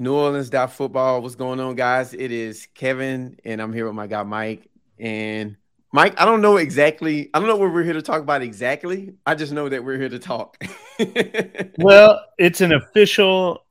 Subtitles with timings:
[0.00, 1.20] New Orleans football.
[1.20, 2.14] What's going on, guys?
[2.14, 4.70] It is Kevin, and I'm here with my guy Mike.
[4.98, 5.58] And
[5.92, 7.28] Mike, I don't know exactly.
[7.34, 9.12] I don't know what we're here to talk about exactly.
[9.26, 10.56] I just know that we're here to talk.
[11.78, 13.66] well, it's an official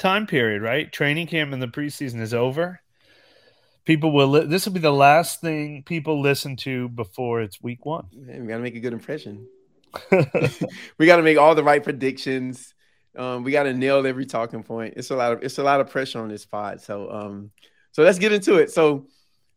[0.00, 0.92] time period, right?
[0.92, 2.80] Training camp in the preseason is over.
[3.84, 4.26] People will.
[4.26, 8.06] Li- this will be the last thing people listen to before it's week one.
[8.12, 9.46] Man, we got to make a good impression.
[10.98, 12.74] we got to make all the right predictions
[13.16, 14.94] um, we got to nail every talking point.
[14.96, 16.80] It's a lot of it's a lot of pressure on this pod.
[16.80, 17.50] So um,
[17.92, 18.70] so let's get into it.
[18.70, 19.06] So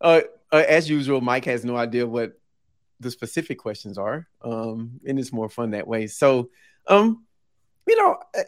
[0.02, 0.21] uh,
[0.52, 2.39] uh, as usual, Mike has no idea what
[2.99, 6.08] the specific questions are, um, and it's more fun that way.
[6.08, 6.49] So
[6.88, 7.25] um,
[7.88, 8.44] you know, uh,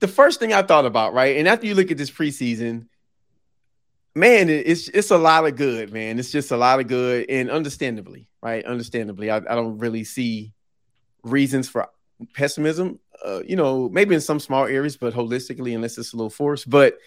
[0.00, 2.86] the first thing I thought about, right, and after you look at this preseason,
[4.14, 6.18] man, it's it's a lot of good, man.
[6.18, 8.64] It's just a lot of good, and understandably, right?
[8.64, 10.52] Understandably, I, I don't really see
[11.22, 11.88] reasons for
[12.34, 13.00] pessimism.
[13.24, 16.68] Uh, you know, maybe in some small areas, but holistically, unless it's a little forced.
[16.68, 16.98] But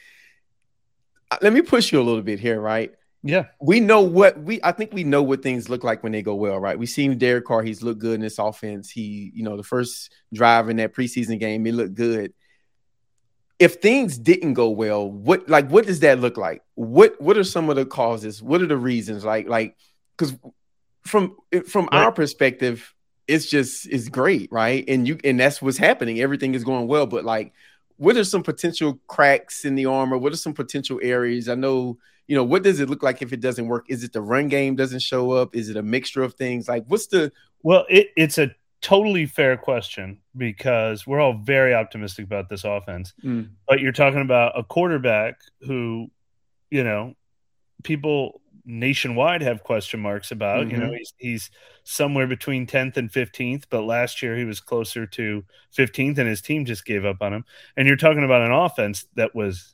[1.32, 2.94] uh, let me push you a little bit here, right?
[3.24, 4.60] Yeah, we know what we.
[4.64, 6.78] I think we know what things look like when they go well, right?
[6.78, 8.90] We've seen Derek Carr; he's looked good in this offense.
[8.90, 12.34] He, you know, the first drive in that preseason game, he looked good.
[13.60, 16.62] If things didn't go well, what like what does that look like?
[16.76, 18.42] What what are some of the causes?
[18.42, 19.26] What are the reasons?
[19.26, 19.76] Like like
[20.16, 20.36] because
[21.02, 21.36] from
[21.68, 22.04] from right.
[22.04, 22.94] our perspective,
[23.28, 24.84] it's just it's great, right?
[24.88, 26.20] And you and that's what's happening.
[26.20, 27.54] Everything is going well, but like,
[27.98, 30.18] what are some potential cracks in the armor?
[30.18, 31.50] What are some potential areas?
[31.50, 31.98] I know,
[32.28, 33.86] you know, what does it look like if it doesn't work?
[33.90, 35.56] Is it the run game doesn't show up?
[35.56, 36.68] Is it a mixture of things?
[36.68, 37.32] Like, what's the?
[37.64, 43.14] Well, it, it's a totally fair question because we're all very optimistic about this offense,
[43.24, 43.50] mm.
[43.68, 46.10] but you're talking about a quarterback who,
[46.70, 47.16] you know,
[47.84, 50.66] people nationwide have question marks about.
[50.66, 50.72] Mm-hmm.
[50.72, 50.96] You know, mm-hmm.
[50.96, 51.52] he's, he's
[51.84, 55.44] somewhere between 10th and 15th, but last year he was closer to
[55.76, 57.46] 15th and his team just gave up on him.
[57.78, 59.74] And you're talking about an offense that was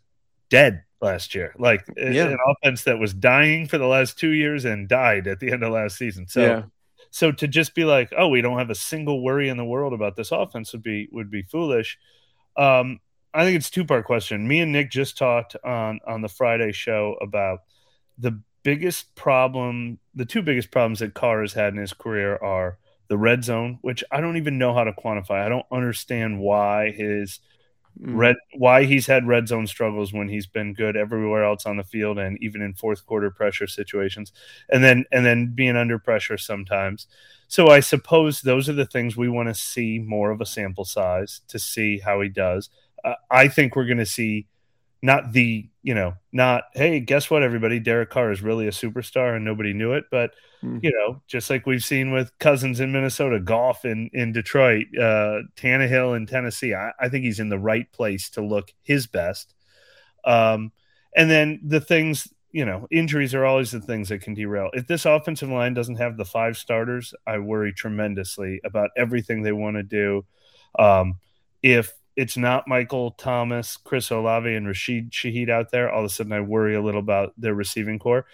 [0.50, 2.28] dead last year, like yeah.
[2.28, 5.64] an offense that was dying for the last two years and died at the end
[5.64, 6.28] of last season.
[6.28, 6.64] So, yeah.
[7.10, 9.94] so to just be like, oh, we don't have a single worry in the world
[9.94, 11.98] about this offense would be would be foolish.
[12.56, 13.00] Um,
[13.34, 14.48] I think it's two part question.
[14.48, 17.62] Me and Nick just talked on on the Friday show about
[18.20, 22.78] the biggest problem, the two biggest problems that Carr has had in his career are
[23.08, 25.46] the red zone, which I don't even know how to quantify.
[25.46, 27.40] I don't understand why his
[28.02, 28.18] mm.
[28.18, 31.84] red why he's had red zone struggles when he's been good everywhere else on the
[31.84, 34.32] field and even in fourth quarter pressure situations.
[34.70, 37.08] And then and then being under pressure sometimes.
[37.48, 40.86] So I suppose those are the things we want to see more of a sample
[40.86, 42.70] size to see how he does.
[43.04, 44.48] Uh, I think we're going to see
[45.04, 47.78] not the you know not hey guess what everybody?
[47.78, 50.06] Derek carr is really a superstar and nobody knew it.
[50.10, 50.32] But
[50.64, 50.82] mm.
[50.82, 55.42] you know just like we've seen with cousins in minnesota Goff in in detroit uh
[55.58, 59.54] Tannehill in tennessee I, I think he's in the right place to look his best.
[60.26, 60.72] Um
[61.16, 64.70] and then the things you know injuries are always the things that can derail.
[64.72, 69.52] If this offensive line doesn't have the five starters i worry tremendously about everything they
[69.52, 70.26] want to do.
[70.80, 71.20] Um
[71.62, 76.10] if it's not Michael Thomas, Chris Olave, and Rashid Shaheed out there, all of a
[76.10, 78.26] sudden I worry a little about their receiving corps.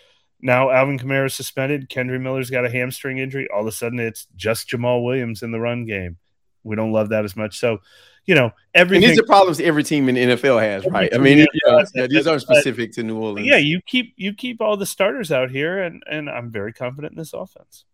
[0.42, 1.90] Now Alvin Kamara is suspended.
[1.90, 3.48] Kendre Miller's got a hamstring injury.
[3.54, 6.18] All of a sudden it's just Jamaal Williams in the run game.
[6.64, 7.58] We don't love that as much.
[7.58, 7.80] So,
[8.26, 9.04] you know, everything.
[9.06, 11.14] And these are problems every team in the NFL has, right?
[11.14, 13.48] I mean, yeah, uh, yeah, these aren't specific to New Orleans.
[13.48, 17.14] Yeah, you keep you keep all the starters out here, and and I'm very confident
[17.14, 17.86] in this offense.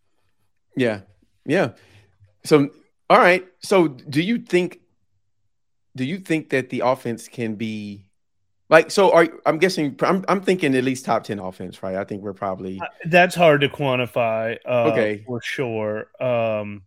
[0.75, 1.01] Yeah,
[1.45, 1.71] yeah.
[2.43, 2.69] So,
[3.09, 3.45] all right.
[3.59, 4.81] So, do you think
[5.95, 8.05] do you think that the offense can be
[8.69, 11.95] like so are i'm guessing i'm, I'm thinking at least top 10 offense right?
[11.95, 15.23] I think we're probably uh, that's hard to quantify uh, okay.
[15.25, 16.07] for sure.
[16.21, 16.83] Um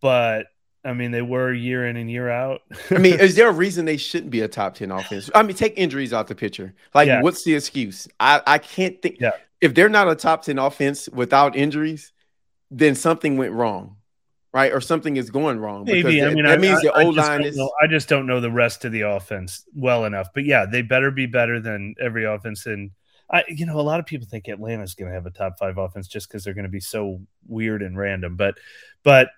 [0.00, 0.46] but
[0.84, 2.62] i mean they were year in and year out.
[2.90, 5.30] I mean is there a reason they shouldn't be a top 10 offense?
[5.34, 6.74] I mean take injuries out the picture.
[6.94, 7.22] Like yeah.
[7.22, 8.08] what's the excuse?
[8.18, 9.32] I i can't think yeah.
[9.60, 12.12] if they're not a top 10 offense without injuries
[12.70, 13.97] then something went wrong
[14.52, 14.72] right?
[14.72, 15.84] Or something is going wrong.
[15.84, 17.56] Maybe I mean that I, means the old line is.
[17.56, 20.28] Know, I just don't know the rest of the offense well enough.
[20.34, 22.90] But yeah, they better be better than every offense And
[23.30, 25.76] I, you know, a lot of people think Atlanta's going to have a top five
[25.76, 28.36] offense just because they're going to be so weird and random.
[28.36, 28.58] But,
[29.02, 29.28] but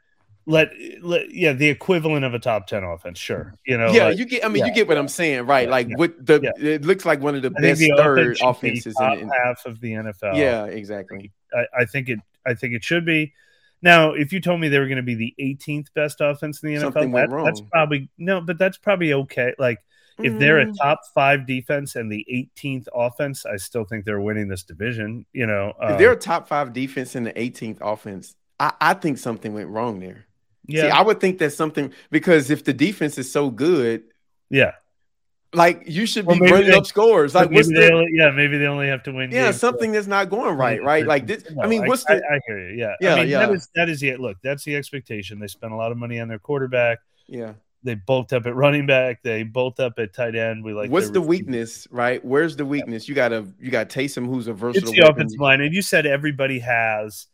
[0.46, 0.70] let,
[1.02, 3.54] let, yeah, the equivalent of a top ten offense, sure.
[3.66, 4.44] You know, yeah, like, you get.
[4.44, 4.66] I mean, yeah.
[4.66, 5.66] you get what I'm saying, right?
[5.66, 8.38] Yeah, like yeah, with the, it looks like one of the I best the third
[8.42, 10.36] offenses in, in half of the NFL.
[10.36, 11.32] Yeah, exactly.
[11.54, 12.20] I, I think it.
[12.46, 13.34] I think it should be.
[13.82, 16.74] Now, if you told me they were going to be the 18th best offense in
[16.74, 19.54] the NFL, that, that's probably no, but that's probably okay.
[19.58, 19.78] Like
[20.22, 20.76] if they're a mm.
[20.76, 25.26] top five defense and the 18th offense, I still think they're winning this division.
[25.32, 28.94] You know, um, if they're a top five defense and the 18th offense, I, I
[28.94, 30.26] think something went wrong there.
[30.66, 34.04] Yeah, See, I would think that something because if the defense is so good,
[34.50, 34.72] yeah,
[35.52, 37.34] like you should be running they, up scores.
[37.34, 39.30] Like what's the, only, yeah, maybe they only have to win.
[39.30, 41.06] Yeah, something that's not going right, right?
[41.06, 41.44] Like this.
[41.50, 42.22] No, I mean, what's I, the?
[42.24, 42.78] I, I, hear you.
[42.78, 43.46] Yeah, yeah, I mean, yeah.
[43.46, 44.20] That is that is it.
[44.20, 45.40] Look, that's the expectation.
[45.40, 46.98] They spent a lot of money on their quarterback.
[47.26, 47.54] Yeah.
[47.82, 49.22] They bulked up at running back.
[49.22, 50.62] They bulked up at tight end.
[50.62, 50.90] We like.
[50.90, 52.24] What's the weakness, right?
[52.24, 53.08] Where's the weakness?
[53.08, 54.90] You got to you got Taysom, who's a versatile.
[54.90, 57.26] It's the offensive line, and you said everybody has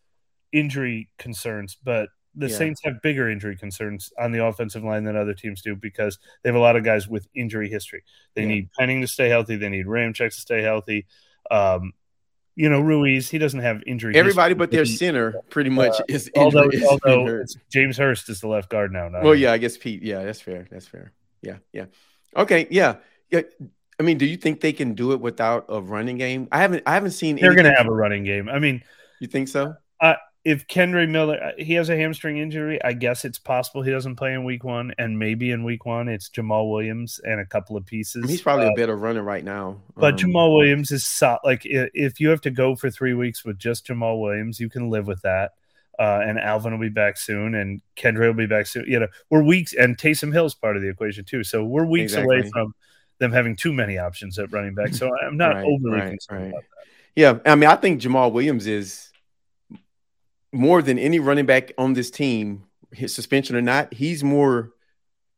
[0.52, 2.56] injury concerns, but the yeah.
[2.56, 6.50] Saints have bigger injury concerns on the offensive line than other teams do because they
[6.50, 8.04] have a lot of guys with injury history.
[8.34, 8.48] They yeah.
[8.48, 9.56] need Penning to stay healthy.
[9.56, 11.06] They need Ramczyk to stay healthy.
[11.50, 11.92] Um,
[12.54, 14.16] you know, Ruiz, he doesn't have injury.
[14.16, 14.58] Everybody history.
[14.58, 18.70] but their center pretty much uh, is although, is although James Hurst is the left
[18.70, 19.10] guard now.
[19.22, 20.02] Well, yeah, I guess Pete.
[20.02, 20.66] Yeah, that's fair.
[20.70, 21.12] That's fair.
[21.42, 21.86] Yeah, yeah.
[22.34, 22.96] Okay, yeah,
[23.30, 23.42] yeah.
[24.00, 26.48] I mean, do you think they can do it without a running game?
[26.50, 26.82] I haven't.
[26.86, 27.36] I haven't seen.
[27.36, 28.48] They're going to have a running game.
[28.48, 28.82] I mean,
[29.20, 29.74] you think so?
[30.00, 30.14] Uh,
[30.46, 34.14] if Kendre Miller uh, he has a hamstring injury, I guess it's possible he doesn't
[34.14, 37.76] play in week one, and maybe in week one it's Jamaal Williams and a couple
[37.76, 38.30] of pieces.
[38.30, 39.80] He's probably uh, a better runner right now.
[39.96, 43.44] But um, Jamaal Williams is so, like if you have to go for three weeks
[43.44, 45.54] with just Jamaal Williams, you can live with that.
[45.98, 48.84] Uh, and Alvin will be back soon, and Kendre will be back soon.
[48.86, 51.42] You know, we're weeks, and Taysom Hill's part of the equation too.
[51.42, 52.38] So we're weeks exactly.
[52.38, 52.72] away from
[53.18, 54.94] them having too many options at running back.
[54.94, 56.50] So I'm not right, overly right, concerned right.
[56.50, 56.86] about that.
[57.16, 59.10] Yeah, I mean, I think Jamaal Williams is
[60.56, 64.72] more than any running back on this team, his suspension or not, he's more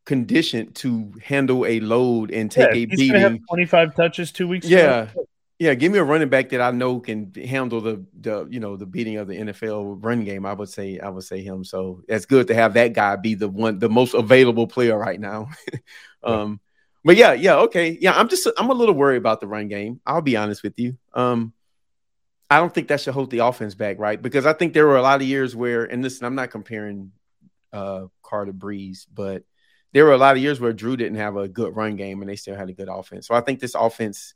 [0.04, 3.44] conditioned to handle a load and take yeah, a beating.
[3.48, 4.68] 25 touches two weeks.
[4.68, 5.02] Yeah.
[5.02, 5.26] Ago.
[5.58, 8.76] Yeah, give me a running back that I know can handle the the you know
[8.76, 10.46] the beating of the NFL run game.
[10.46, 11.64] I would say I would say him.
[11.64, 15.18] So it's good to have that guy be the one the most available player right
[15.18, 15.48] now.
[16.22, 16.60] um,
[17.04, 18.12] but yeah, yeah, okay, yeah.
[18.16, 20.00] I'm just I'm a little worried about the run game.
[20.06, 20.96] I'll be honest with you.
[21.12, 21.52] Um,
[22.50, 24.20] I don't think that should hold the offense back, right?
[24.20, 27.12] Because I think there were a lot of years where, and listen, I'm not comparing
[27.72, 29.44] uh Carr to Brees, but
[29.92, 32.30] there were a lot of years where Drew didn't have a good run game and
[32.30, 33.26] they still had a good offense.
[33.26, 34.34] So I think this offense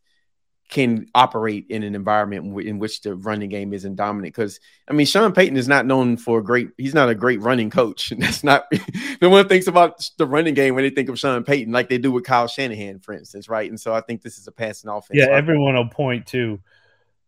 [0.73, 4.35] can operate in an environment in which the running game isn't dominant.
[4.35, 6.71] Because I mean, Sean Payton is not known for a great.
[6.79, 8.11] He's not a great running coach.
[8.11, 8.65] And that's not.
[9.23, 11.99] no one thinks about the running game when they think of Sean Payton, like they
[11.99, 13.69] do with Kyle Shanahan, for instance, right?
[13.69, 15.21] And so I think this is a passing offense.
[15.21, 16.59] Yeah, everyone will point to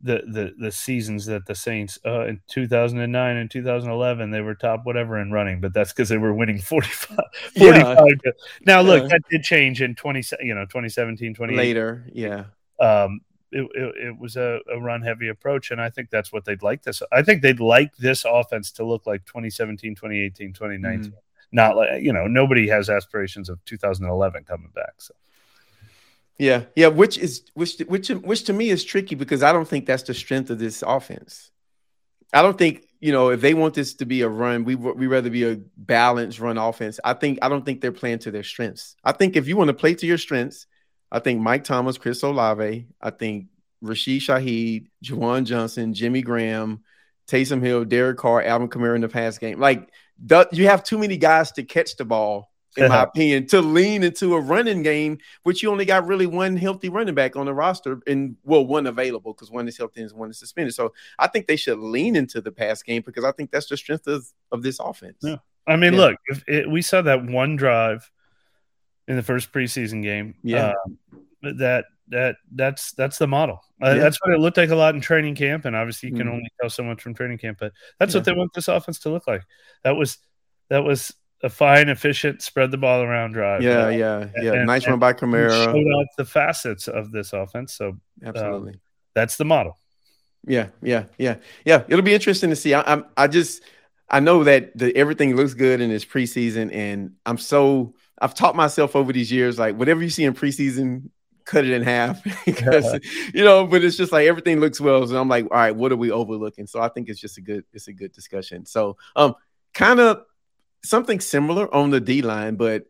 [0.05, 4.85] the the the seasons that the Saints uh, in 2009 and 2011 they were top
[4.85, 7.19] whatever in running, but that's because they were winning 45.
[7.59, 8.31] 45 yeah.
[8.67, 9.09] Now look, yeah.
[9.09, 12.45] that did change in 20 you know 2017 20 later, yeah.
[12.79, 13.21] Um,
[13.51, 16.63] it, it, it was a, a, run heavy approach, and I think that's what they'd
[16.63, 17.03] like this.
[17.13, 21.01] I think they'd like this offense to look like 2017, 2018, 2019.
[21.01, 21.19] Mm-hmm.
[21.53, 24.95] Not like you know nobody has aspirations of 2011 coming back.
[24.99, 25.15] So
[26.39, 29.87] yeah, yeah, which is which which which to me is tricky because I don't think
[29.87, 31.51] that's the strength of this offense.
[32.33, 35.07] I don't think you know if they want this to be a run, we we
[35.07, 36.99] rather be a balanced run offense.
[37.05, 38.97] I think I don't think they're playing to their strengths.
[39.05, 40.67] I think if you want to play to your strengths,
[41.13, 43.47] I think Mike Thomas, Chris Olave, I think
[43.81, 46.83] Rashid Shaheed, Juwan Johnson, Jimmy Graham,
[47.29, 49.61] Taysom Hill, Derek Carr, Alvin Kamara in the pass game.
[49.61, 49.89] Like
[50.19, 54.03] the, you have too many guys to catch the ball in my opinion, to lean
[54.03, 57.55] into a running game, which you only got really one healthy running back on the
[57.55, 60.75] roster, and well, one available because one is healthy and one is suspended.
[60.75, 63.77] So I think they should lean into the pass game because I think that's the
[63.77, 65.19] strength of, of this offense.
[65.23, 65.37] Yeah.
[65.67, 66.01] I mean, yeah.
[66.01, 68.11] look, if it, we saw that one drive
[69.09, 70.35] in the first preseason game.
[70.43, 70.73] Yeah.
[71.13, 71.19] Uh,
[71.59, 73.61] that that that's that's the model.
[73.83, 73.95] Uh, yeah.
[73.95, 76.33] That's what it looked like a lot in training camp, and obviously you can mm.
[76.33, 77.59] only tell so much from training camp.
[77.61, 79.43] But that's what they want this offense to look like.
[79.83, 80.19] That was
[80.69, 83.63] that was a fine, efficient, spread the ball around drive.
[83.63, 84.53] Yeah, yeah, yeah.
[84.55, 85.65] And, nice one by Kamara.
[85.65, 87.75] Showed off the facets of this offense.
[87.75, 88.81] So absolutely, um,
[89.15, 89.79] that's the model.
[90.47, 91.85] Yeah, yeah, yeah, yeah.
[91.87, 92.73] It'll be interesting to see.
[92.73, 93.63] I, I'm, I just,
[94.09, 98.57] I know that the, everything looks good in this preseason, and I'm so, I've taught
[98.57, 101.11] myself over these years, like whatever you see in preseason,
[101.45, 102.99] cut it in half because
[103.35, 105.93] you know but it's just like everything looks well so i'm like all right what
[105.93, 108.97] are we overlooking so i think it's just a good it's a good discussion so
[109.15, 109.35] um
[109.75, 110.25] kind of
[110.85, 112.87] something similar on the D line, but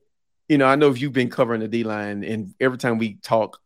[0.48, 3.14] you know, I know if you've been covering the D line, and every time we
[3.14, 3.60] talk,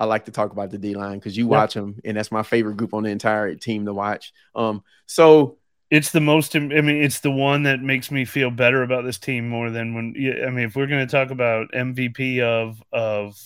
[0.00, 1.50] I like to talk about the D line because you yep.
[1.50, 4.32] watch them, and that's my favorite group on the entire team to watch.
[4.54, 5.58] Um, so
[5.90, 6.56] it's the most.
[6.56, 9.94] I mean, it's the one that makes me feel better about this team more than
[9.94, 10.14] when.
[10.46, 13.38] I mean, if we're going to talk about MVP of of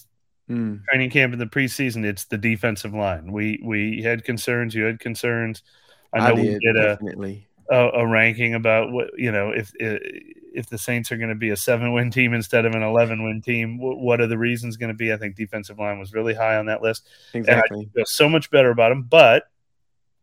[0.49, 0.81] mm.
[0.85, 3.33] training camp in the preseason, it's the defensive line.
[3.33, 4.75] We we had concerns.
[4.75, 5.65] You had concerns.
[6.13, 9.51] I know I did, we did a definitely a, a, ranking about what you know
[9.51, 12.83] if if the Saints are going to be a seven win team instead of an
[12.83, 13.79] eleven win team.
[13.79, 15.13] What are the reasons going to be?
[15.13, 17.09] I think defensive line was really high on that list.
[17.35, 19.03] Exactly, feel so much better about them.
[19.03, 19.45] But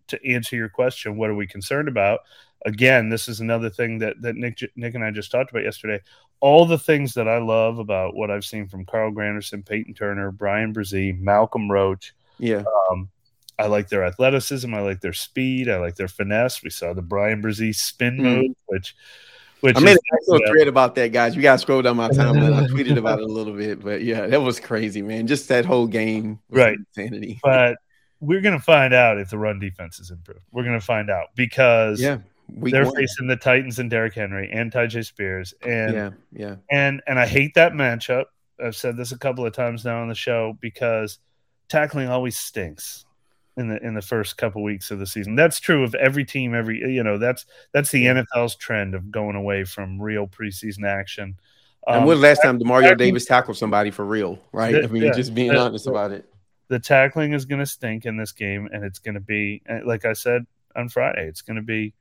[0.07, 2.19] to answer your question, what are we concerned about?
[2.65, 6.01] again, this is another thing that that Nick Nick and I just talked about yesterday.
[6.39, 10.31] All the things that I love about what I've seen from Carl Granderson, Peyton Turner,
[10.31, 12.13] Bryan Bresee, Malcolm Roach.
[12.37, 12.63] Yeah.
[12.91, 13.09] Um,
[13.63, 14.73] I like their athleticism.
[14.73, 15.69] I like their speed.
[15.69, 16.61] I like their finesse.
[16.61, 18.23] We saw the Bryan Bresee spin mm.
[18.23, 18.93] move, which
[19.61, 21.37] which I made a little thread about that, guys.
[21.37, 22.53] You guys scroll down my timeline.
[22.53, 25.27] I tweeted about it a little bit, but yeah, that was crazy, man.
[25.27, 26.77] Just that whole game, right?
[26.97, 27.39] Insanity.
[27.43, 27.77] But
[28.19, 30.41] we're gonna find out if the run defense is improved.
[30.51, 32.17] We're gonna find out because yeah,
[32.49, 32.95] they're one.
[32.95, 37.25] facing the Titans and Derrick Henry and Tyjae Spears, and yeah, yeah, and and I
[37.25, 38.25] hate that matchup.
[38.61, 41.19] I've said this a couple of times now on the show because
[41.69, 43.05] tackling always stinks
[43.57, 45.35] in the in the first couple weeks of the season.
[45.35, 46.53] That's true of every team.
[46.55, 51.37] Every you know that's that's the NFL's trend of going away from real preseason action.
[51.87, 54.39] Um, and when last time Demario Davis tackled somebody for real?
[54.51, 54.71] Right?
[54.71, 56.25] The, I mean, yeah, just being the, honest about it.
[56.69, 60.05] The tackling is going to stink in this game, and it's going to be like
[60.05, 60.45] I said
[60.75, 61.27] on Friday.
[61.27, 61.93] It's going to be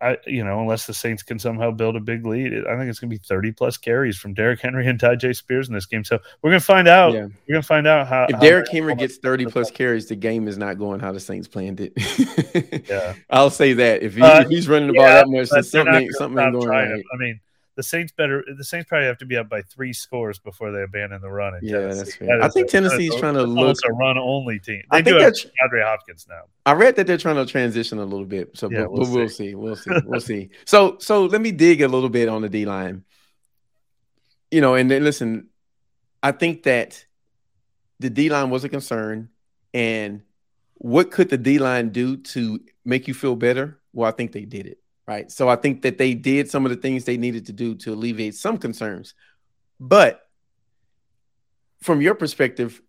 [0.00, 2.98] I, you know, unless the Saints can somehow build a big lead, I think it's
[2.98, 6.04] going to be 30 plus carries from Derrick Henry and Tyjae Spears in this game.
[6.04, 7.12] So we're going to find out.
[7.12, 7.22] Yeah.
[7.22, 8.26] We're going to find out how.
[8.28, 11.48] If Derrick Henry gets 30 plus carries, the game is not going how the Saints
[11.48, 12.88] planned it.
[12.88, 13.14] yeah.
[13.30, 14.02] I'll say that.
[14.02, 16.88] If, he, uh, if he's running the ball yeah, that much, something, something going right.
[16.88, 17.40] I mean,
[17.76, 18.44] the Saints better.
[18.56, 21.58] The Saints probably have to be up by three scores before they abandon the run.
[21.62, 21.98] yeah, Tennessee.
[21.98, 22.38] that's fair.
[22.38, 24.82] That I think Tennessee's trying to look a run only team.
[24.90, 26.42] They I think do have Andre Hopkins now.
[26.66, 28.56] I read that they're trying to transition a little bit.
[28.56, 29.54] So, yeah, but, we'll, we'll see.
[29.54, 29.90] We'll see.
[30.04, 30.50] We'll see.
[30.64, 33.04] So, so let me dig a little bit on the D line.
[34.50, 35.48] You know, and then listen,
[36.22, 37.04] I think that
[37.98, 39.30] the D line was a concern,
[39.72, 40.22] and
[40.74, 43.80] what could the D line do to make you feel better?
[43.92, 45.30] Well, I think they did it right?
[45.30, 47.92] So I think that they did some of the things they needed to do to
[47.92, 49.14] alleviate some concerns.
[49.78, 50.20] But
[51.82, 52.80] from your perspective,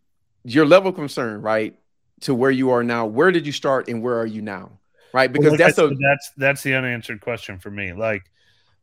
[0.44, 1.78] your level of concern, right,
[2.22, 4.80] to where you are now, where did you start and where are you now?
[5.14, 5.32] Right?
[5.32, 7.94] Because well, that's a that's that's the unanswered question for me.
[7.94, 8.24] Like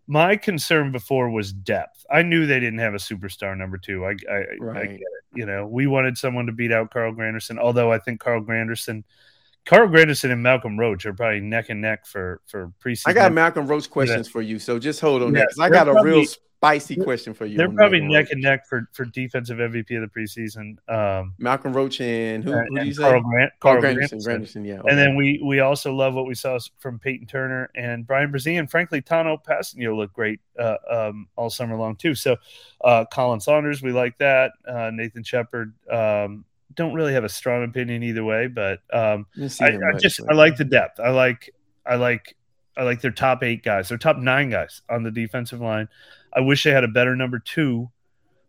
[0.07, 2.05] my concern before was depth.
[2.11, 4.05] I knew they didn't have a superstar number two.
[4.05, 4.77] I I, right.
[4.77, 5.25] I get it.
[5.35, 9.05] You know, we wanted someone to beat out Carl Granderson, although I think Carl Granderson–
[9.64, 13.02] Carl Granderson and Malcolm Roach are probably neck and neck for for preseason.
[13.07, 14.33] I got Malcolm Roach questions yeah.
[14.33, 16.25] for you, so just hold on yeah, I got a real
[16.62, 17.57] spicy question for you.
[17.57, 18.33] They're probably Malcolm neck Roach.
[18.33, 20.76] and neck for for defensive MVP of the preseason.
[20.88, 23.02] Um, Malcolm Roach and who, who do you say?
[23.02, 24.81] Carl, Grant, Carl, Carl Granderson, Granderson, yeah.
[24.81, 24.90] Okay.
[24.90, 28.71] And then we we also love what we saw from Peyton Turner and Bryan and
[28.71, 32.16] frankly, Tanoh Kpassagnon look great uh, um, all summer long too.
[32.16, 32.37] So,
[32.83, 34.52] uh, Khalen Saunders, we like that.
[34.66, 35.75] Uh, Nathan Shepard.
[35.88, 39.26] Um, don't really have a strong opinion either way, but um,
[39.61, 41.00] I, I, just I like the depth.
[41.00, 41.55] I like
[41.87, 42.37] I like
[42.76, 45.88] I like their top eight guys, their top nine guys on the defensive line.
[46.33, 47.91] I wish they had a better number two,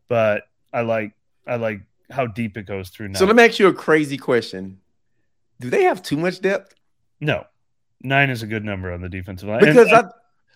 [0.08, 1.14] but I like
[1.46, 3.10] I like how deep it goes through.
[3.10, 3.16] Nine.
[3.16, 4.80] So let me ask you a crazy question:
[5.60, 6.74] Do they have too much depth?
[7.20, 7.46] No,
[8.02, 10.10] nine is a good number on the defensive line because and, I,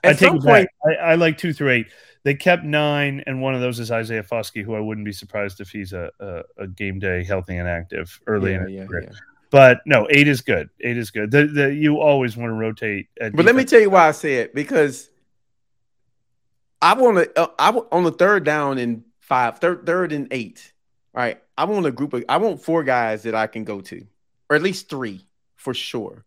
[0.04, 0.98] I, take it point, back.
[1.00, 1.88] I, I like two through eight.
[2.24, 5.62] They kept nine, and one of those is Isaiah Foskey, who I wouldn't be surprised
[5.62, 9.10] if he's a, a, a game day healthy and active early yeah, in yeah, career.
[9.12, 9.18] Yeah.
[9.50, 10.70] But no, eight is good.
[10.82, 11.32] Eight is good.
[11.32, 13.08] The, the, you always want to rotate.
[13.18, 13.46] but defense.
[13.46, 15.10] let me tell you why I say it because
[16.82, 17.40] I want to.
[17.40, 20.74] Uh, I on the third down and five, third, third and eight.
[21.14, 22.26] Right, I want a group of.
[22.30, 24.06] I want four guys that I can go to,
[24.50, 25.26] or at least three
[25.56, 26.26] for sure.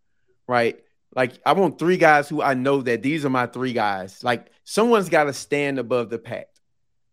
[0.49, 0.83] Right,
[1.15, 4.23] like I want three guys who I know that these are my three guys.
[4.23, 6.49] Like someone's got to stand above the pack,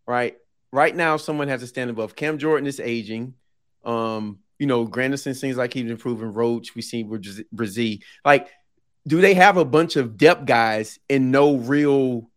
[0.06, 0.36] right?
[0.70, 2.14] Right now, someone has to stand above.
[2.14, 3.34] Cam Jordan is aging.
[3.84, 6.32] Um, you know, Granderson seems like he's improving.
[6.32, 8.02] Roach, we see Bresee.
[8.24, 8.48] Like,
[9.06, 12.30] do they have a bunch of depth guys and no real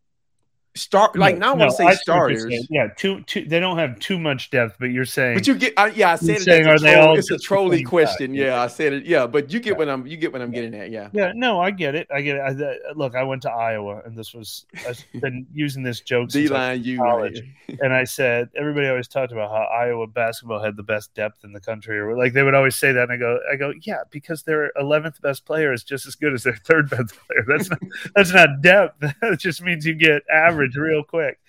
[0.75, 2.45] start like now I want to say starters.
[2.69, 3.45] Yeah, too, too.
[3.45, 5.37] They don't have too much depth, but you're saying.
[5.37, 6.41] But you get, yeah, I said it.
[6.41, 8.33] Saying, are they all it's a trolley question.
[8.33, 9.05] Yeah, yeah, I said it.
[9.05, 9.77] Yeah, but you get yeah.
[9.77, 10.91] what I'm, you get what I'm getting at.
[10.91, 11.09] Yeah.
[11.11, 11.33] Yeah.
[11.35, 12.07] No, I get it.
[12.13, 12.41] I get it.
[12.41, 16.47] I, look, I went to Iowa, and this was I've been using this joke D
[16.47, 17.41] line you college,
[17.81, 21.51] and I said everybody always talked about how Iowa basketball had the best depth in
[21.51, 24.01] the country, or like they would always say that, and I go, I go, yeah,
[24.09, 27.45] because their 11th best player is just as good as their third best player.
[27.47, 27.79] That's not,
[28.15, 29.03] that's not depth.
[29.23, 31.39] It just means you get average average real quick.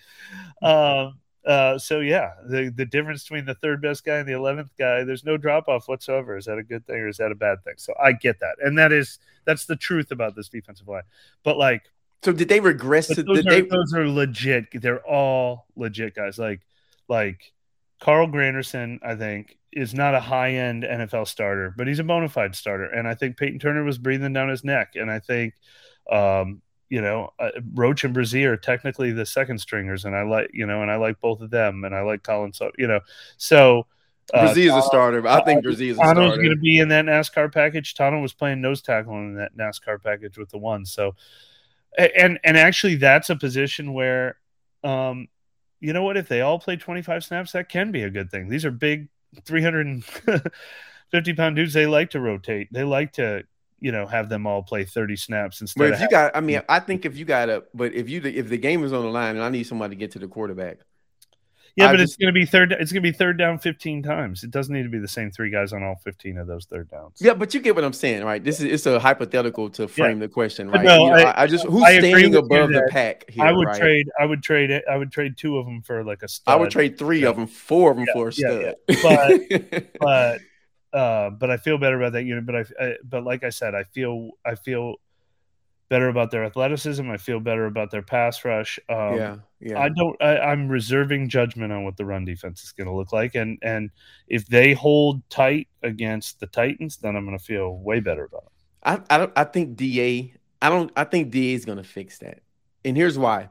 [0.62, 4.70] Um, uh, so yeah, the the difference between the third best guy and the eleventh
[4.78, 6.36] guy, there's no drop off whatsoever.
[6.36, 7.74] Is that a good thing or is that a bad thing?
[7.78, 11.02] So I get that, and that is that's the truth about this defensive line.
[11.42, 11.82] But like,
[12.22, 13.22] so did they regress to?
[13.24, 13.62] Those, are, they...
[13.62, 14.66] those are legit.
[14.80, 16.38] They're all legit guys.
[16.38, 16.60] Like
[17.08, 17.52] like
[17.98, 22.28] Carl Granderson, I think is not a high end NFL starter, but he's a bona
[22.28, 25.54] fide starter, and I think Peyton Turner was breathing down his neck, and I think
[26.08, 30.50] um, you know, uh, Roach and Bresee are technically the second stringers, and I like,
[30.52, 32.54] you know, and I like both of them, and I like Khalen.
[32.54, 33.00] So, you know,
[33.38, 33.86] so
[34.34, 35.26] uh, is a starter.
[35.26, 36.36] I think Bresee is a starter.
[36.36, 37.94] going to be in that NASCAR package.
[37.94, 40.84] Tanoh was playing nose tackle in that NASCAR package with the one.
[40.84, 41.14] So,
[41.96, 44.36] and and actually that's a position where
[44.84, 45.28] um
[45.80, 48.48] you know what if they all play 25 snaps that can be a good thing
[48.48, 49.08] these are big
[49.44, 53.44] 350 pound dudes they like to rotate they like to
[53.82, 56.58] you know have them all play 30 snaps instead but if you got i mean
[56.58, 56.64] hmm.
[56.68, 59.10] i think if you got a but if you if the game is on the
[59.10, 60.78] line and i need somebody to get to the quarterback
[61.76, 62.72] yeah, I but just, it's going to be third.
[62.72, 64.44] It's going to be third down fifteen times.
[64.44, 66.90] It doesn't need to be the same three guys on all fifteen of those third
[66.90, 67.16] downs.
[67.18, 68.44] Yeah, but you get what I'm saying, right?
[68.44, 70.26] This is it's a hypothetical to frame yeah.
[70.26, 70.84] the question, right?
[70.84, 73.68] No, you know, I, I, just who's I standing above the pack here, I would
[73.68, 73.80] right?
[73.80, 74.10] trade.
[74.20, 74.84] I would trade it.
[74.90, 76.52] I would trade two of them for like a stud.
[76.52, 78.74] I would trade three of them, four of them yeah, for a stud.
[79.02, 80.40] But but
[80.92, 82.46] uh, but I feel better about that unit.
[82.46, 84.96] But I, I but like I said, I feel I feel
[85.92, 87.10] better about their athleticism.
[87.10, 88.78] I feel better about their pass rush.
[88.88, 89.78] Um, yeah, yeah.
[89.78, 90.16] I don't.
[90.22, 93.58] I, am reserving judgment on what the run defense is going to look like, and
[93.62, 93.90] and
[94.26, 98.44] if they hold tight against the Titans, then I'm going to feel way better about
[98.44, 98.52] it.
[99.10, 99.32] I I don't.
[99.36, 100.34] I think DA.
[100.62, 100.90] I don't.
[100.96, 102.40] I think DA is going to fix that,
[102.84, 103.50] and here's why.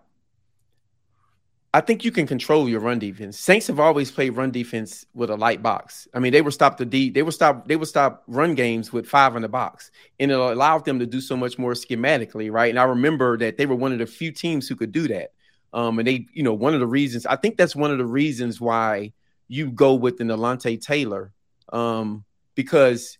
[1.73, 3.39] I think you can control your run defense.
[3.39, 6.05] Saints have always played run defense with a light box.
[6.13, 8.91] I mean, they would stop the D, they would stop, they would stop run games
[8.91, 12.51] with five in the box, and it allowed them to do so much more schematically,
[12.51, 12.69] right?
[12.69, 15.31] And I remember that they were one of the few teams who could do that.
[15.73, 18.05] Um, and they, you know, one of the reasons I think that's one of the
[18.05, 19.13] reasons why
[19.47, 21.31] you go with an Alontae Taylor,
[21.71, 22.25] um,
[22.55, 23.17] because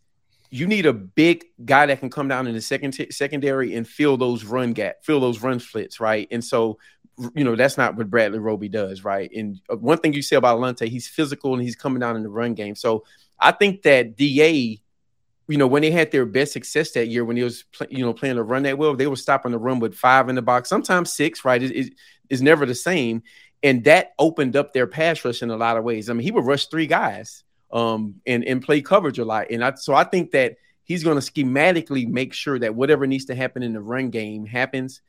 [0.50, 4.18] you need a big guy that can come down in the second secondary and fill
[4.18, 6.28] those run gap, fill those run splits, right?
[6.30, 6.78] And so
[7.36, 9.30] you know, that's not what Bradley Roby does, right?
[9.36, 12.24] And uh, one thing you say about Alontae, he's physical and he's coming down in
[12.24, 12.76] the run game.
[12.76, 13.04] So
[13.40, 14.82] I think that DA,
[15.48, 18.14] you know, when they had their best success that year, when he was, you know,
[18.14, 20.70] playing the run that well, they were stopping the run with five in the box,
[20.70, 21.62] sometimes six, right?
[21.62, 21.94] It, it,
[22.30, 23.24] it's never the same.
[23.64, 26.10] And that opened up their pass rush in a lot of ways.
[26.10, 29.52] I mean, he would rush three guys um, and, and play coverage a lot.
[29.52, 33.26] And I, so I think that he's going to schematically make sure that whatever needs
[33.26, 35.02] to happen in the run game happens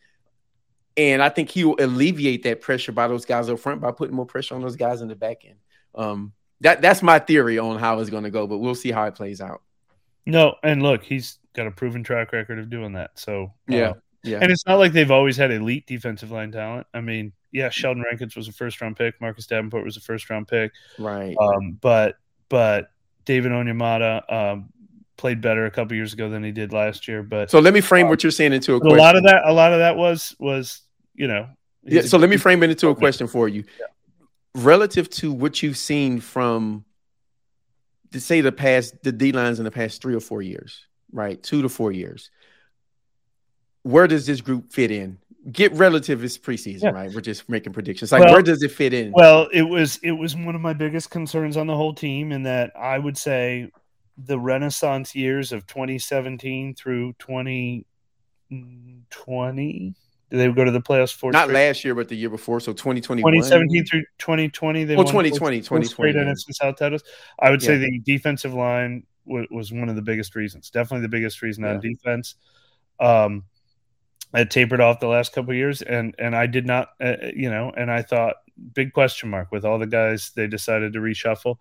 [0.97, 4.15] and I think he will alleviate that pressure by those guys up front by putting
[4.15, 5.57] more pressure on those guys in the back end.
[5.95, 9.05] Um, that that's my theory on how it's going to go, but we'll see how
[9.05, 9.63] it plays out.
[10.27, 13.19] No, and look, he's got a proven track record of doing that.
[13.19, 14.39] So uh, yeah, yeah.
[14.41, 16.87] And it's not like they've always had elite defensive line talent.
[16.95, 20.31] I mean, yeah, Sheldon Rankins was a first round pick, Marcus Davenport was a first
[20.31, 21.37] round pick, right?
[21.41, 22.17] Um, but
[22.49, 22.91] but
[23.25, 24.73] David Onyemata um,
[25.23, 27.23] played better a couple years ago than he did last year.
[27.23, 28.99] But so let me frame um, what you're saying into a question.
[28.99, 30.83] A lot of that, a lot of that was was
[31.15, 31.49] you know.
[31.85, 32.03] Yeah.
[32.03, 33.63] So let me frame it into a question for you.
[33.79, 33.87] Yeah.
[34.57, 36.85] Relative to what you've seen from,
[38.11, 41.41] to say the past the D lines in the past three or four years, right?
[41.41, 42.31] Two to four years.
[43.85, 45.19] Where does this group fit in?
[45.53, 46.91] Get relative is preseason, yeah.
[46.91, 47.15] right?
[47.15, 48.11] We're just making predictions.
[48.11, 49.13] Like well, where does it fit in?
[49.13, 52.43] Well, it was it was one of my biggest concerns on the whole team, in
[52.43, 53.71] that I would say
[54.19, 59.95] the renaissance years of 2017 through 2020
[60.33, 62.73] did they go to the playoffs for not last year but the year before so
[62.73, 67.05] 2021 2017 through 2020 they oh 2020 2020 NFC South titles.
[67.39, 67.67] I would yeah.
[67.67, 71.65] say the defensive line w- was one of the biggest reasons definitely the biggest reason
[71.65, 71.73] yeah.
[71.73, 72.37] on defense.
[72.99, 73.45] Um
[74.35, 77.71] I tapered off the last couple years and and I did not uh, you know
[77.77, 78.37] and I thought
[78.75, 81.57] big question mark with all the guys they decided to reshuffle.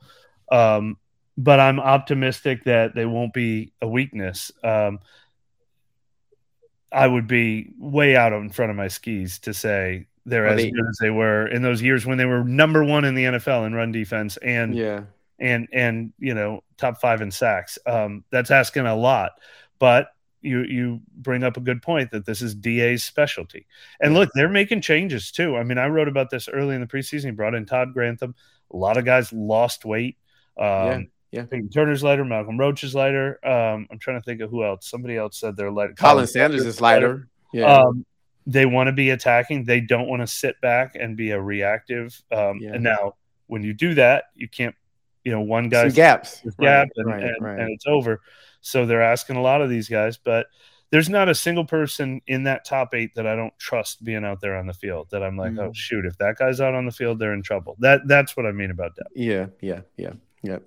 [0.50, 0.96] Um
[1.38, 4.52] but I'm optimistic that they won't be a weakness.
[4.64, 5.00] Um,
[6.92, 10.72] I would be way out in front of my skis to say they're as they,
[10.72, 13.66] good as they were in those years when they were number one in the NFL
[13.66, 15.04] in run defense and yeah
[15.42, 17.78] and and you know top five in sacks.
[17.86, 19.32] Um, that's asking a lot,
[19.80, 20.08] but
[20.42, 23.68] you you bring up a good point that this is DA's specialty.
[24.00, 25.58] And look, they're making changes too.
[25.58, 27.26] I mean, I wrote about this early in the preseason.
[27.26, 28.36] He brought in Todd Grantham.
[28.72, 30.18] A lot of guys lost weight.
[30.58, 31.02] Um, yeah.
[31.32, 31.44] Yeah.
[31.44, 33.40] Peyton Turner's lighter, Malcolm Roach's lighter.
[33.46, 34.88] Um, I'm trying to think of who else.
[34.88, 35.94] Somebody else said they're lighter.
[35.94, 37.28] Khalen, Khalen Saunders is lighter.
[37.54, 37.78] Yeah.
[37.78, 38.06] Um,
[38.46, 39.66] they want to be attacking.
[39.66, 42.22] They don't want to sit back and be a reactive.
[42.32, 42.74] Um, yeah.
[42.74, 43.16] And now,
[43.48, 44.76] when you do that, you can't.
[45.24, 47.60] You know, one guy's gaps, gap, right, and, right, and, right.
[47.60, 48.22] and it's over.
[48.62, 50.48] So they're asking a lot of these guys, but
[50.90, 54.42] there's not a single person in that top eight that I don't trust being out
[54.42, 55.10] there on the field.
[55.12, 55.60] That I'm like, mm.
[55.60, 57.76] oh shoot, if that guy's out on the field, they're in trouble.
[57.78, 59.10] That that's what I mean about that.
[59.14, 60.58] Yeah, yeah, yeah, yeah.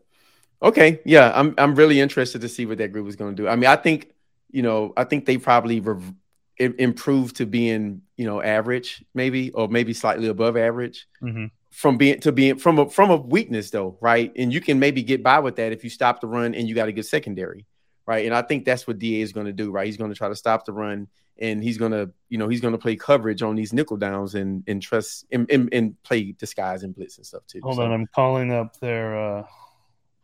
[0.65, 3.47] Okay, yeah, I'm I'm really interested to see what that group is going to do.
[3.47, 4.11] I mean, I think
[4.51, 6.15] you know, I think they probably rev-
[6.59, 11.47] improved to being you know average, maybe or maybe slightly above average mm-hmm.
[11.71, 14.33] from being to being from a from a weakness though, right?
[14.37, 16.75] And you can maybe get by with that if you stop the run and you
[16.75, 17.67] got a good secondary,
[18.07, 18.25] right?
[18.25, 19.85] And I think that's what DA is going to do, right?
[19.85, 22.63] He's going to try to stop the run and he's going to you know he's
[22.63, 26.33] going to play coverage on these nickel downs and and trust and, and, and play
[26.33, 27.61] disguise and blitz and stuff too.
[27.63, 27.83] Hold so.
[27.83, 29.15] on, I'm calling up their.
[29.15, 29.45] uh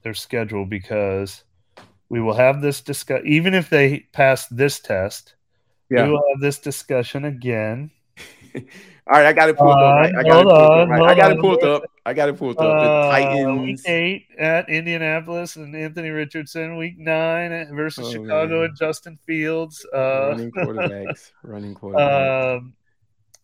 [0.03, 1.45] their schedule because
[2.09, 5.35] we will have this discuss even if they pass this test
[5.89, 6.05] Yeah.
[6.05, 7.91] We will have this discussion again.
[9.11, 10.13] All right, I got it pulled uh, up.
[10.13, 10.15] Right.
[10.15, 10.89] I got it pulled up.
[10.89, 11.03] Right.
[11.03, 11.83] I got it pulled up.
[12.07, 12.63] I got it pulled up.
[12.63, 13.61] The uh, Titans.
[13.61, 16.77] Week eight at Indianapolis and Anthony Richardson.
[16.77, 18.65] Week nine versus oh, Chicago man.
[18.67, 19.85] and Justin Fields.
[19.93, 21.33] Uh, running quarterbacks.
[21.43, 22.59] running quarterbacks.
[22.59, 22.75] Um,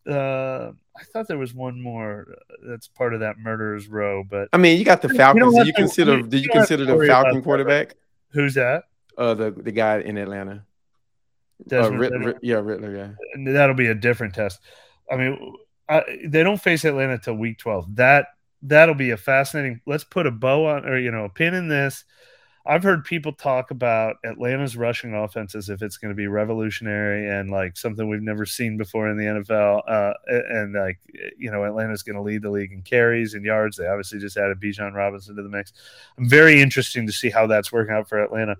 [0.08, 2.26] uh, I thought there was one more
[2.66, 5.54] that's part of that murderer's row, but I mean, you got the Falcons.
[5.54, 6.22] You, do you to, consider?
[6.22, 7.96] did you, consider the Falcon quarterback?
[8.30, 8.84] Who's that?
[9.16, 10.64] Uh, the the guy in Atlanta.
[11.70, 11.90] Uh,
[12.42, 13.16] yeah, Ridder.
[13.32, 14.60] Yeah, that'll be a different test.
[15.10, 15.54] I mean,
[15.88, 17.94] I, they don't face Atlanta till week twelve.
[17.96, 18.26] That
[18.62, 19.80] that'll be a fascinating.
[19.86, 22.04] Let's put a bow on, or you know, a pin in this.
[22.66, 27.28] I've heard people talk about Atlanta's rushing offense as if it's going to be revolutionary
[27.28, 29.82] and like something we've never seen before in the NFL.
[29.86, 30.98] Uh, and like,
[31.38, 33.76] you know, Atlanta's going to lead the league in carries and yards.
[33.76, 35.72] They obviously just added Bijan Robinson to the mix.
[36.18, 38.56] I'm very interesting to see how that's working out for Atlanta.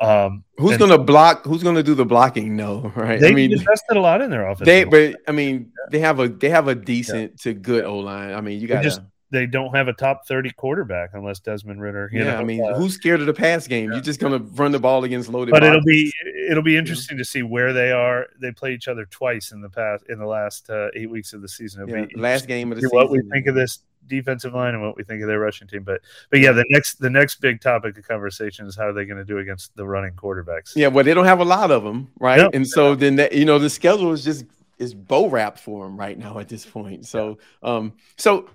[0.00, 1.44] Um, who's going to block?
[1.44, 2.56] Who's going to do the blocking?
[2.56, 3.20] No, right?
[3.20, 4.66] They I mean, invested a lot in their offense.
[4.66, 7.52] They, but I mean, they have a they have a decent yeah.
[7.52, 8.32] to good O line.
[8.32, 8.82] I mean, you got
[9.30, 12.10] they don't have a top 30 quarterback unless Desmond Ridder.
[12.12, 13.90] yeah, know, I mean, uh, who's scared of the pass game?
[13.90, 13.96] Yeah.
[13.96, 15.52] You're just going to run the ball against loaded.
[15.52, 16.12] But it'll be
[16.48, 17.22] it'll be interesting yeah.
[17.22, 18.26] to see where they are.
[18.40, 21.42] They play each other twice in the past in the last uh, eight weeks of
[21.42, 21.88] the season.
[21.88, 22.96] It'll yeah, last game of the season.
[22.96, 25.84] What we think of this defensive line and what we think of their rushing team.
[25.84, 29.04] But but yeah, the next the next big topic of conversation is how are they
[29.04, 30.74] going to do against the running quarterbacks?
[30.74, 32.52] Yeah, well, they don't have a lot of them, right?
[32.52, 34.44] And so then that, you know the schedule is just
[34.78, 37.06] is bow wrapped for them right now at this point.
[37.06, 38.48] So um so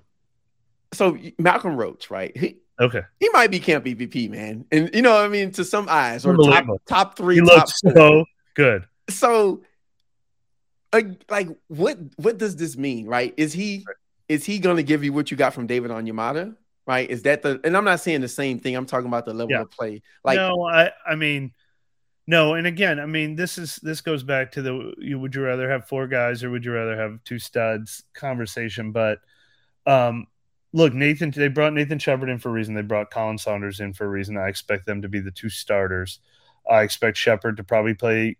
[0.95, 2.36] so Malcolm Roach, right?
[2.36, 5.63] He, okay, he might be camp EVP, man, and you know, what I mean, to
[5.65, 7.36] some eyes, or top top three.
[7.36, 8.86] He top looks so good.
[9.10, 9.63] So,
[10.93, 13.34] uh, like, what what does this mean, right?
[13.38, 13.86] Is he
[14.27, 16.55] is he going to give you what you got from David Onyemata?
[16.88, 17.10] Right?
[17.10, 17.60] Is that the?
[17.63, 18.75] And I'm not saying the same thing.
[18.75, 19.62] I'm talking about the level yeah.
[19.62, 20.01] of play.
[20.23, 21.53] Like, no, I I mean.
[22.27, 25.43] No, and again, I mean, this is this goes back to the you would you
[25.43, 29.19] rather have four guys or would you rather have two studs conversation, but
[29.86, 30.25] um
[30.75, 32.73] look, Nathan, they brought Nathan Shepard in for a reason.
[32.73, 34.35] They brought Khalen Saunders in for a reason.
[34.35, 36.19] I expect them to be the two starters.
[36.69, 38.35] I expect Shepard to probably play,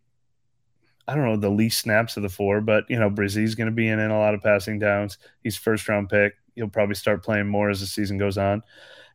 [1.08, 3.72] I don't know, the least snaps of the four, but, you know, Bresee's going to
[3.72, 5.18] be in, in a lot of passing downs.
[5.44, 6.34] He's first round pick.
[6.56, 8.64] He'll probably start playing more as the season goes on.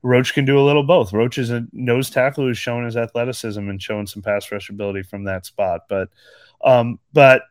[0.02, 1.12] Roach can do a little both.
[1.12, 5.02] Roach is a nose tackle who's shown his athleticism and showing some pass rush ability
[5.02, 5.82] from that spot.
[5.90, 6.08] But,
[6.64, 7.42] um, but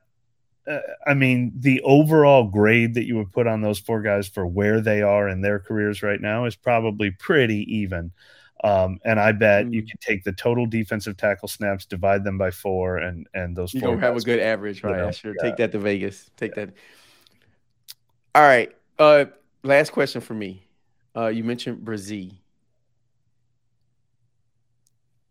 [0.67, 4.45] uh, I mean, the overall grade that you would put on those four guys for
[4.45, 8.11] where they are in their careers right now is probably pretty even.
[8.63, 9.73] Um, and I bet mm.
[9.73, 13.73] you can take the total defensive tackle snaps, divide them by four, and and those.
[13.73, 14.97] You don't have a good average, right?
[14.97, 15.33] know, sure.
[15.37, 15.43] Yeah.
[15.43, 16.29] Take that to Vegas.
[16.35, 16.65] Take yeah.
[16.65, 16.73] that.
[18.35, 18.75] All right.
[18.97, 19.25] Uh,
[19.63, 20.61] last question for me.
[21.15, 22.33] Uh, you mentioned Bresee.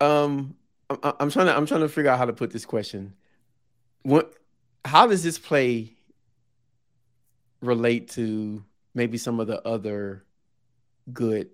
[0.01, 0.57] Um,
[0.89, 3.13] I'm, I'm trying to I'm trying to figure out how to put this question.
[4.03, 4.33] What
[4.89, 5.93] how does this play
[7.61, 10.25] relate to maybe some of the other
[11.13, 11.51] good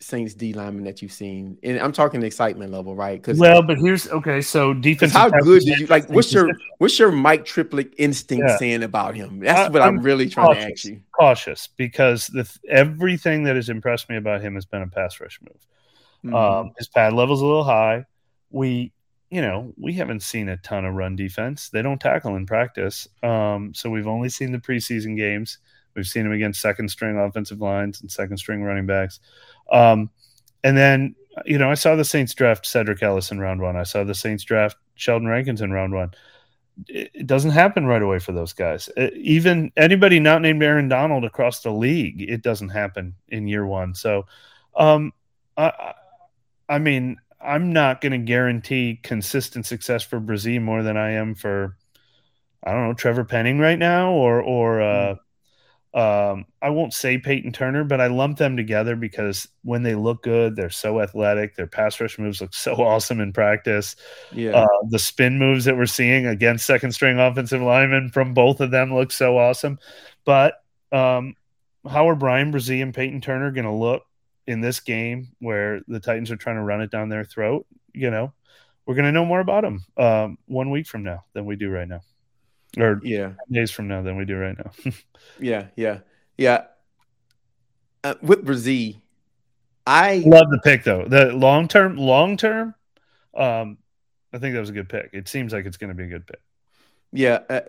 [0.00, 1.58] Saints D linemen that you've seen?
[1.62, 3.20] And I'm talking excitement level, right?
[3.20, 4.40] Because well, but here's okay.
[4.42, 5.12] So defense.
[5.12, 6.08] How good do you like?
[6.08, 8.56] What's your what's your Mike Triplett instinct yeah.
[8.58, 9.40] saying about him?
[9.40, 11.00] That's what I'm, I'm really trying to ask you.
[11.12, 15.40] Cautious because the everything that has impressed me about him has been a pass rush
[15.40, 15.66] move.
[16.24, 16.34] Mm-hmm.
[16.34, 18.04] Um, his pad level's a little high.
[18.50, 18.92] We
[19.30, 21.68] you know, we haven't seen a ton of run defense.
[21.68, 23.06] They don't tackle in practice.
[23.22, 25.58] Um, so we've only seen the preseason games.
[25.94, 29.20] We've seen them against second string offensive lines and second string running backs.
[29.70, 30.10] Um,
[30.64, 31.14] and then,
[31.44, 33.76] you know, I saw the Saints draft Sedrick Ellis in round one.
[33.76, 36.12] I saw the Saints draft Sheldon Rankins in round one.
[36.86, 38.88] It doesn't happen right away for those guys.
[38.96, 43.66] It, even anybody not named Aaron Donald across the league, it doesn't happen in year
[43.66, 43.94] one.
[43.94, 44.26] So,
[44.76, 45.12] um,
[45.56, 45.94] I,
[46.68, 51.34] I mean, I'm not going to guarantee consistent success for Bresee more than I am
[51.34, 51.76] for
[52.64, 55.14] I don't know Trevor Penning right now or or uh,
[55.94, 56.32] mm.
[56.32, 60.24] um, I won't say Peyton Turner, but I lump them together because when they look
[60.24, 61.54] good, they're so athletic.
[61.54, 63.94] Their pass rush moves look so awesome in practice.
[64.32, 68.60] Yeah, uh, the spin moves that we're seeing against second string offensive linemen from both
[68.60, 69.78] of them look so awesome.
[70.24, 70.54] But
[70.90, 71.36] um,
[71.88, 74.02] how are Bryan Bresee and Peyton Turner going to look
[74.48, 78.10] in this game where the Titans are trying to run it down their throat, you
[78.10, 78.32] know,
[78.86, 81.68] we're going to know more about them um, one week from now than we do
[81.68, 82.00] right now,
[82.78, 84.92] or yeah, days from now than we do right now.
[85.38, 85.98] yeah, yeah,
[86.38, 86.64] yeah.
[88.02, 89.02] Uh, with Bresee,
[89.86, 91.04] I love the pick though.
[91.06, 92.74] The long term, long term,
[93.36, 93.76] um,
[94.32, 95.10] I think that was a good pick.
[95.12, 96.40] It seems like it's going to be a good pick.
[97.12, 97.60] Yeah, uh,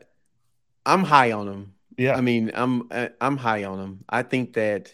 [0.85, 1.73] I'm high on him.
[1.97, 4.05] Yeah, I mean, I'm uh, I'm high on him.
[4.07, 4.93] I think that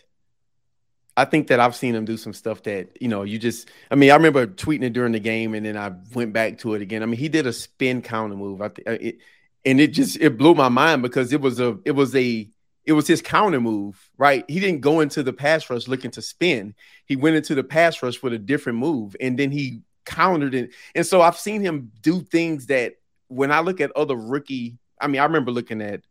[1.17, 3.69] I think that I've seen him do some stuff that you know you just.
[3.89, 6.73] I mean, I remember tweeting it during the game, and then I went back to
[6.73, 7.03] it again.
[7.03, 8.61] I mean, he did a spin counter move.
[8.61, 9.19] I think uh, it,
[9.63, 12.49] and it just it blew my mind because it was a it was a
[12.85, 14.45] it was his counter move, right?
[14.47, 16.75] He didn't go into the pass rush looking to spin.
[17.05, 20.71] He went into the pass rush with a different move, and then he countered it.
[20.93, 22.95] And so I've seen him do things that
[23.27, 26.01] when I look at other rookie, I mean, I remember looking at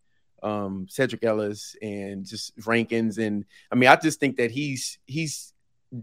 [0.44, 5.52] um, Sedrick Ellis and just Rankins, and I mean, I just think that he's he's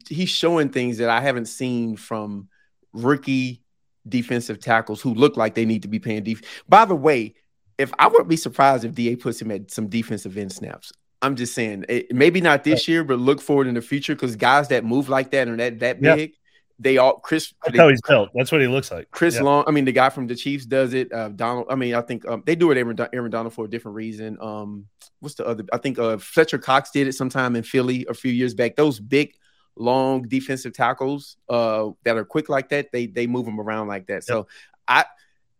[0.09, 2.49] he's showing things that I haven't seen from
[2.93, 3.61] rookie
[4.07, 6.47] defensive tackles who look like they need to be paying defense.
[6.67, 7.35] By the way,
[7.77, 10.91] if I wouldn't be surprised if DA puts him at some defensive end snaps.
[11.23, 14.35] I'm just saying, it, maybe not this year, but look forward in the future because
[14.35, 16.33] guys that move like that and that that big,
[16.79, 17.53] they all Chris.
[17.63, 18.29] That's they, how he's built.
[18.33, 19.09] That's what he looks like.
[19.11, 19.63] Chris Long.
[19.67, 21.11] I mean, the guy from the Chiefs does it.
[21.11, 21.67] Uh, Donald.
[21.69, 22.77] I mean, I think um, they do it.
[22.77, 24.37] Aaron, Aaron Donald for a different reason.
[24.41, 24.87] Um,
[25.19, 25.63] what's the other?
[25.71, 28.75] I think uh, Fletcher Cox did it sometime in Philly a few years back.
[28.75, 29.33] Those big,
[29.75, 34.07] long defensive tackles uh, that are quick like that, they they move them around like
[34.07, 34.15] that.
[34.15, 34.23] Yep.
[34.23, 34.47] So
[34.87, 35.05] I.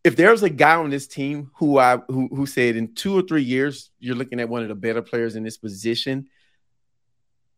[0.04, 3.22] If there's a guy on this team who I who, who said in two or
[3.22, 6.28] three years you're looking at one of the better players in this position,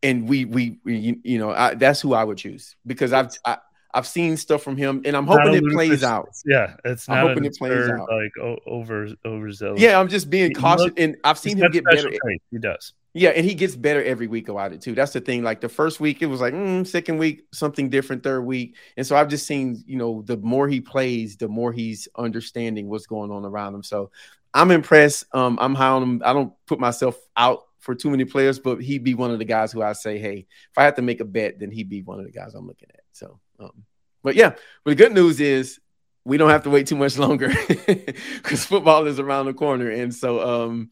[0.04, 3.58] and we we, we you know I, that's who I would choose because I've I,
[3.94, 6.30] I've seen stuff from him, and I'm hoping it plays out.
[6.46, 8.10] Yeah, it's I'm hoping it plays out.
[8.12, 8.32] Like
[8.66, 9.80] over overzealous.
[9.80, 12.10] Yeah, I'm just being cautious, and I've seen him get better.
[12.10, 12.42] Trait.
[12.52, 12.94] He does.
[13.16, 14.96] Yeah, and he gets better every week about it too.
[14.96, 15.44] That's the thing.
[15.44, 18.24] Like the first week, it was like mm, second week, something different.
[18.24, 21.72] Third week, and so I've just seen, you know, the more he plays, the more
[21.72, 23.84] he's understanding what's going on around him.
[23.84, 24.10] So
[24.56, 25.26] I'm impressed.
[25.36, 26.22] Um, I'm high on him.
[26.26, 29.46] I don't put myself out for too many players, but he'd be one of the
[29.46, 32.02] guys who I say, hey, if I had to make a bet, then he'd be
[32.02, 33.02] one of the guys I'm looking at.
[33.12, 33.84] So, um,
[34.24, 34.52] but yeah,
[34.84, 35.80] but the good news is
[36.24, 40.16] we don't have to wait too much longer because football is around the corner, and
[40.16, 40.92] so um,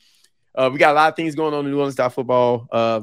[0.54, 2.68] uh, we got a lot of things going on in New Orleans style football.
[2.70, 3.02] Uh,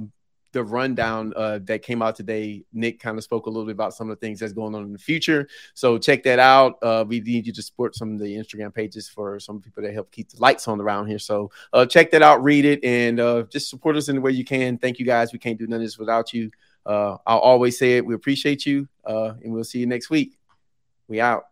[0.53, 3.95] the rundown uh, that came out today, Nick kind of spoke a little bit about
[3.95, 5.49] some of the things that's going on in the future.
[5.75, 6.79] So check that out.
[6.83, 9.93] Uh, we need you to support some of the Instagram pages for some people that
[9.93, 11.19] help keep the lights on around here.
[11.19, 14.33] So uh, check that out, read it, and uh, just support us in the way
[14.33, 14.79] you can.
[14.79, 15.33] Thank you guys.
[15.33, 16.51] We can't do none of this without you.
[16.87, 18.07] Uh, I'll always say it.
[18.07, 20.39] We appreciate you, uh, and we'll see you next week.
[21.07, 21.45] We out.